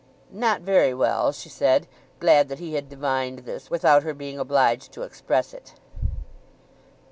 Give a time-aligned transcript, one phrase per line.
[0.33, 1.85] "Not very well," she said,
[2.19, 5.75] glad that he had divined this without her being obliged to express it.